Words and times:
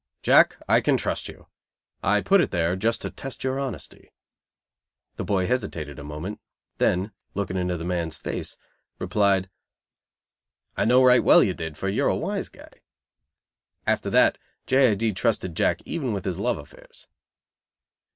"Jack, 0.23 0.57
I 0.67 0.81
can 0.81 0.97
trust 0.97 1.27
you. 1.27 1.45
I 2.01 2.21
put 2.21 2.41
it 2.41 2.49
there 2.49 2.75
just 2.75 3.03
to 3.03 3.11
test 3.11 3.43
your 3.43 3.59
honesty." 3.59 4.11
The 5.17 5.23
boy 5.23 5.45
hesitated 5.45 5.99
a 5.99 6.03
moment, 6.03 6.39
then, 6.79 7.11
looking 7.35 7.55
into 7.55 7.77
the 7.77 7.85
man's 7.85 8.17
face, 8.17 8.57
replied; 8.97 9.47
"I 10.75 10.85
know 10.85 11.03
right 11.05 11.23
well 11.23 11.43
you 11.43 11.53
did, 11.53 11.77
for 11.77 11.87
you 11.87 12.03
are 12.05 12.09
a 12.09 12.15
wise 12.15 12.49
guy." 12.49 12.81
After 13.85 14.09
that 14.09 14.39
J. 14.65 14.89
I. 14.93 14.95
D. 14.95 15.13
trusted 15.13 15.53
Jack 15.53 15.83
even 15.85 16.13
with 16.13 16.25
his 16.25 16.39
love 16.39 16.57
affairs. 16.57 17.05